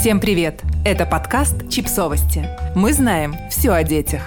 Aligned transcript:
Всем 0.00 0.18
привет! 0.18 0.62
Это 0.82 1.04
подкаст 1.04 1.68
«Чипсовости». 1.68 2.48
Мы 2.74 2.94
знаем 2.94 3.36
все 3.50 3.72
о 3.72 3.82
детях. 3.84 4.22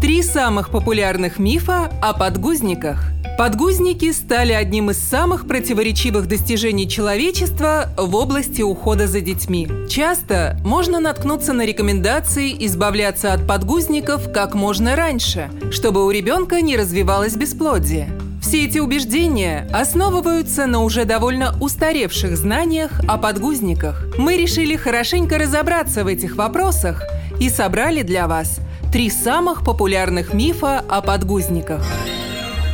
Три 0.00 0.22
самых 0.22 0.70
популярных 0.70 1.38
мифа 1.38 1.92
о 2.00 2.14
подгузниках. 2.14 3.04
Подгузники 3.36 4.10
стали 4.12 4.54
одним 4.54 4.88
из 4.90 4.98
самых 4.98 5.46
противоречивых 5.46 6.26
достижений 6.26 6.88
человечества 6.88 7.90
в 7.98 8.14
области 8.16 8.62
ухода 8.62 9.06
за 9.06 9.20
детьми. 9.20 9.68
Часто 9.90 10.58
можно 10.64 11.00
наткнуться 11.00 11.52
на 11.52 11.66
рекомендации 11.66 12.56
избавляться 12.64 13.34
от 13.34 13.46
подгузников 13.46 14.32
как 14.32 14.54
можно 14.54 14.96
раньше, 14.96 15.50
чтобы 15.70 16.06
у 16.06 16.10
ребенка 16.10 16.62
не 16.62 16.78
развивалось 16.78 17.36
бесплодие. 17.36 18.08
Все 18.40 18.64
эти 18.64 18.78
убеждения 18.78 19.68
основываются 19.72 20.66
на 20.66 20.82
уже 20.82 21.04
довольно 21.04 21.54
устаревших 21.60 22.36
знаниях 22.36 23.00
о 23.08 23.18
подгузниках. 23.18 24.06
Мы 24.16 24.36
решили 24.36 24.76
хорошенько 24.76 25.38
разобраться 25.38 26.04
в 26.04 26.06
этих 26.06 26.36
вопросах 26.36 27.02
и 27.40 27.50
собрали 27.50 28.02
для 28.02 28.26
вас 28.26 28.60
три 28.92 29.10
самых 29.10 29.64
популярных 29.64 30.32
мифа 30.32 30.82
о 30.88 31.02
подгузниках. 31.02 31.84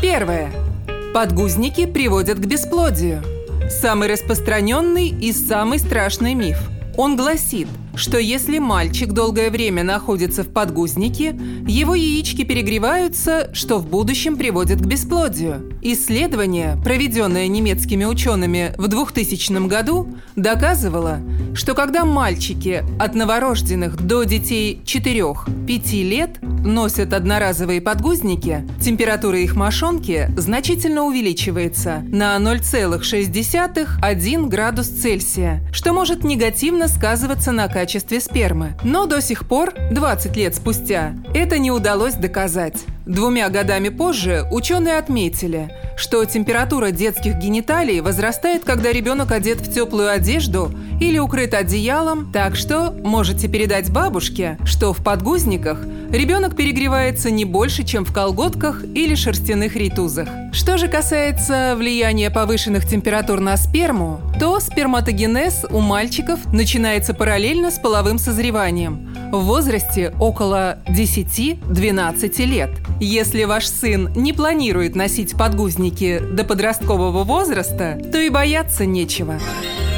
Первое. 0.01 0.53
Подгузники 1.13 1.87
приводят 1.87 2.39
к 2.39 2.47
бесплодию. 2.47 3.23
Самый 3.71 4.09
распространенный 4.09 5.09
и 5.09 5.33
самый 5.33 5.79
страшный 5.79 6.35
миф. 6.35 6.59
Он 6.97 7.17
гласит, 7.17 7.69
что 7.97 8.19
если 8.19 8.59
мальчик 8.59 9.13
долгое 9.13 9.51
время 9.51 9.83
находится 9.83 10.43
в 10.43 10.49
подгузнике, 10.49 11.39
его 11.67 11.95
яички 11.95 12.45
перегреваются, 12.45 13.51
что 13.53 13.79
в 13.79 13.89
будущем 13.89 14.37
приводит 14.37 14.81
к 14.81 14.87
бесплодию. 14.87 15.73
Исследование, 15.83 16.77
проведенное 16.83 17.47
немецкими 17.49 18.05
учеными 18.05 18.75
в 18.79 18.89
2000 18.89 19.67
году, 19.69 20.09
доказывало, 20.37 21.19
что 21.55 21.75
когда 21.75 22.05
мальчики 22.05 22.85
от 22.99 23.15
новорожденных 23.15 23.97
до 23.97 24.25
детей 24.25 24.83
4-5 24.85 26.03
лет 26.03 26.39
носят 26.43 27.13
одноразовые 27.13 27.81
подгузники, 27.81 28.67
температура 28.83 29.39
их 29.39 29.55
мошонки 29.55 30.29
значительно 30.37 31.05
увеличивается 31.05 32.03
на 32.09 32.37
0,6-1 32.37 34.49
градус 34.49 34.89
Цельсия, 34.89 35.63
что 35.73 35.93
может 35.93 36.25
негативно 36.25 36.89
сказываться 36.89 37.53
на 37.53 37.69
качестве 37.69 38.21
спермы. 38.21 38.77
Но 38.83 39.07
до 39.07 39.23
сих 39.23 39.47
пор, 39.47 39.73
20 39.93 40.37
лет 40.37 40.55
спустя, 40.55 41.15
это 41.35 41.59
не 41.59 41.71
удалось 41.71 42.15
доказать. 42.15 42.85
Двумя 43.07 43.51
годами 43.51 43.91
позже 43.91 44.47
ученые 44.51 44.97
отметили, 44.97 45.71
что 45.95 46.25
температура 46.25 46.91
детских 46.91 47.35
гениталий 47.35 48.01
возрастает, 48.01 48.65
когда 48.65 48.93
ребенок 48.93 49.31
одет 49.31 49.61
в 49.61 49.71
теплую 49.71 50.11
одежду 50.11 50.71
или 51.01 51.19
укрыт 51.19 51.53
одеялом, 51.53 52.33
так 52.33 52.57
что 52.57 52.93
можете 52.93 53.47
передать 53.47 53.93
бабушке, 53.93 54.57
что 54.65 54.95
в 54.95 55.05
подгузниках 55.05 55.81
ребенок 56.11 56.57
перегревается 56.57 57.31
не 57.31 57.45
больше, 57.45 57.85
чем 57.85 58.07
в 58.07 58.13
колготках 58.15 58.83
или 58.95 59.15
шерстяных 59.15 59.77
рейтузах. 59.77 60.27
Что 60.53 60.79
же 60.79 60.89
касается 60.89 61.75
влияния 61.77 62.31
повышенных 62.31 62.89
температур 62.89 63.41
на 63.41 63.59
сперму, 63.59 64.21
то 64.41 64.61
сперматогенез 64.61 65.67
у 65.71 65.81
мальчиков 65.81 66.41
начинается 66.55 67.13
параллельно 67.13 67.71
с 67.71 67.79
половым 67.79 68.19
созреванием 68.19 69.15
в 69.35 69.45
возрасте 69.45 70.15
около 70.21 70.79
10-12 70.87 72.45
лет. 72.45 72.71
Если 73.07 73.45
ваш 73.45 73.69
сын 73.69 74.11
не 74.15 74.33
планирует 74.33 74.97
носить 74.97 75.37
подгузники 75.37 76.21
до 76.21 76.43
подросткового 76.43 77.23
возраста, 77.23 78.01
то 78.11 78.19
и 78.19 78.31
бояться 78.31 78.87
нечего. 78.87 79.39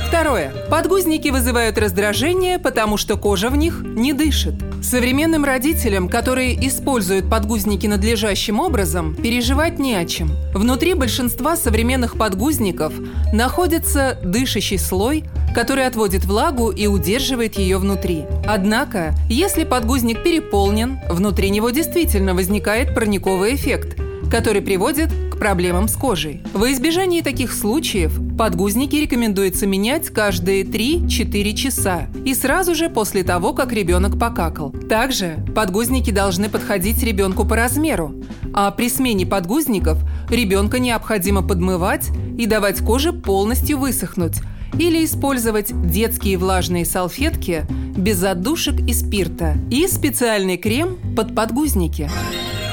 Второе. 0.06 0.52
Подгузники 0.70 1.30
вызывают 1.30 1.76
раздражение, 1.78 2.60
потому 2.60 2.96
что 2.96 3.16
кожа 3.16 3.50
в 3.50 3.56
них 3.56 3.82
не 3.82 4.12
дышит. 4.12 4.54
Современным 4.80 5.44
родителям, 5.44 6.08
которые 6.08 6.54
используют 6.68 7.28
подгузники 7.28 7.88
надлежащим 7.88 8.60
образом, 8.60 9.16
переживать 9.16 9.80
не 9.80 9.96
о 9.96 10.04
чем. 10.04 10.30
Внутри 10.54 10.94
большинства 10.94 11.56
современных 11.56 12.16
подгузников 12.16 12.94
находится 13.32 14.16
дышащий 14.22 14.78
слой, 14.78 15.24
который 15.52 15.86
отводит 15.86 16.24
влагу 16.24 16.70
и 16.70 16.86
удерживает 16.86 17.58
ее 17.58 17.78
внутри. 17.78 18.26
Однако, 18.46 19.12
если 19.28 19.64
подгузник 19.64 20.22
переполнен, 20.22 21.00
внутри 21.10 21.50
него 21.50 21.70
действительно 21.70 22.32
возникает 22.32 22.94
парниковый 22.94 23.56
эффект, 23.56 23.96
который 24.30 24.62
приводит 24.62 25.10
к 25.32 25.38
проблемам 25.38 25.88
с 25.88 25.96
кожей. 25.96 26.42
Во 26.52 26.70
избежании 26.72 27.22
таких 27.22 27.52
случаев 27.52 28.18
подгузники 28.36 28.96
рекомендуется 28.96 29.66
менять 29.66 30.10
каждые 30.10 30.64
3-4 30.64 31.54
часа 31.54 32.06
и 32.24 32.34
сразу 32.34 32.74
же 32.74 32.88
после 32.88 33.22
того, 33.22 33.52
как 33.52 33.72
ребенок 33.72 34.18
покакал. 34.18 34.70
Также 34.70 35.44
подгузники 35.54 36.10
должны 36.10 36.48
подходить 36.48 37.02
ребенку 37.02 37.44
по 37.44 37.56
размеру, 37.56 38.14
а 38.52 38.70
при 38.70 38.88
смене 38.88 39.26
подгузников 39.26 39.98
ребенка 40.30 40.78
необходимо 40.78 41.42
подмывать 41.42 42.10
и 42.38 42.46
давать 42.46 42.80
коже 42.80 43.12
полностью 43.12 43.78
высохнуть 43.78 44.36
или 44.78 45.04
использовать 45.04 45.72
детские 45.88 46.36
влажные 46.36 46.84
салфетки 46.84 47.66
без 47.96 48.22
отдушек 48.22 48.80
и 48.86 48.92
спирта 48.92 49.56
и 49.70 49.86
специальный 49.86 50.58
крем 50.58 50.98
под 51.16 51.34
подгузники. 51.34 52.10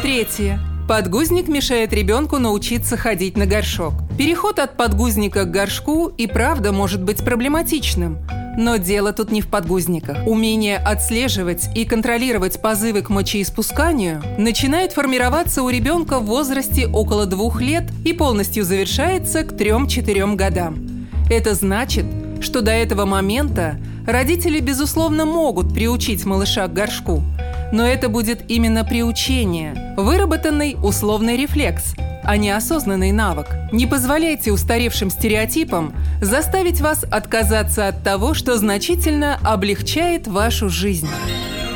Третье. 0.01 0.59
Подгузник 0.87 1.47
мешает 1.47 1.93
ребенку 1.93 2.39
научиться 2.39 2.97
ходить 2.97 3.37
на 3.37 3.45
горшок. 3.45 3.93
Переход 4.17 4.59
от 4.59 4.75
подгузника 4.75 5.45
к 5.45 5.51
горшку 5.51 6.07
и 6.07 6.27
правда 6.27 6.73
может 6.73 7.01
быть 7.01 7.23
проблематичным. 7.23 8.17
Но 8.57 8.75
дело 8.75 9.13
тут 9.13 9.31
не 9.31 9.41
в 9.41 9.47
подгузниках. 9.47 10.27
Умение 10.27 10.77
отслеживать 10.77 11.69
и 11.73 11.85
контролировать 11.85 12.61
позывы 12.61 13.01
к 13.01 13.09
мочеиспусканию 13.09 14.21
начинает 14.37 14.91
формироваться 14.91 15.63
у 15.63 15.69
ребенка 15.69 16.19
в 16.19 16.25
возрасте 16.25 16.87
около 16.87 17.25
двух 17.25 17.61
лет 17.61 17.85
и 18.03 18.11
полностью 18.11 18.65
завершается 18.65 19.43
к 19.43 19.53
3-4 19.53 20.35
годам. 20.35 21.07
Это 21.31 21.55
значит, 21.55 22.05
что 22.41 22.61
до 22.61 22.71
этого 22.71 23.05
момента 23.05 23.77
родители, 24.05 24.59
безусловно, 24.59 25.23
могут 25.23 25.73
приучить 25.73 26.25
малыша 26.25 26.67
к 26.67 26.73
горшку– 26.73 27.23
но 27.73 27.87
это 27.87 28.07
будет 28.07 28.49
именно 28.49 28.85
приучение, 28.85 29.95
выработанный 29.97 30.77
условный 30.81 31.35
рефлекс, 31.35 31.95
а 32.23 32.37
не 32.37 32.51
осознанный 32.51 33.11
навык. 33.11 33.47
Не 33.71 33.87
позволяйте 33.87 34.51
устаревшим 34.51 35.09
стереотипам 35.09 35.93
заставить 36.21 36.81
вас 36.81 37.03
отказаться 37.03 37.87
от 37.87 38.03
того, 38.03 38.35
что 38.35 38.57
значительно 38.57 39.39
облегчает 39.43 40.27
вашу 40.27 40.69
жизнь. 40.69 41.09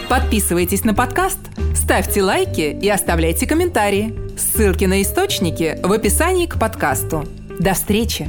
Подписывайтесь 0.08 0.84
на 0.84 0.94
подкаст, 0.94 1.40
ставьте 1.76 2.22
лайки 2.22 2.78
и 2.80 2.88
оставляйте 2.88 3.48
комментарии. 3.48 4.14
Ссылки 4.38 4.86
на 4.86 5.02
источники 5.02 5.80
в 5.82 5.92
описании 5.92 6.46
к 6.46 6.60
подкасту. 6.60 7.28
До 7.60 7.74
встречи! 7.74 8.28